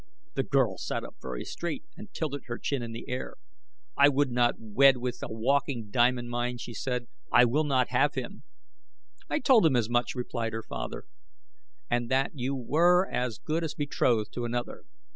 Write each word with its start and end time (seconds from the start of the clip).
The 0.33 0.41
girl 0.41 0.79
sat 0.79 1.03
up 1.03 1.17
very 1.21 1.45
straight 1.45 1.83
and 1.95 2.11
tilted 2.11 2.45
her 2.47 2.57
chin 2.57 2.81
in 2.81 2.91
the 2.91 3.07
air. 3.07 3.35
"I 3.95 4.09
would 4.09 4.31
not 4.31 4.55
wed 4.57 4.97
with 4.97 5.19
a 5.21 5.27
walking 5.29 5.91
diamond 5.91 6.31
mine," 6.31 6.57
she 6.57 6.73
said. 6.73 7.07
"I 7.31 7.45
will 7.45 7.65
not 7.65 7.89
have 7.89 8.15
him." 8.15 8.41
"I 9.29 9.37
told 9.37 9.63
him 9.63 9.75
as 9.75 9.91
much," 9.91 10.15
replied 10.15 10.53
her 10.53 10.63
father, 10.63 11.03
"and 11.87 12.09
that 12.09 12.31
you 12.33 12.55
were 12.55 13.07
as 13.11 13.37
good 13.37 13.63
as 13.63 13.75
betrothed 13.75 14.33
to 14.33 14.43
another. 14.45 14.85